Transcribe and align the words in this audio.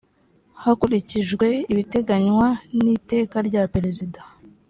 hakurikijwe 0.61 1.47
ibiteganywa 1.71 2.47
n 2.81 2.83
iteka 2.97 3.37
rya 3.47 3.63
perezida 3.73 4.19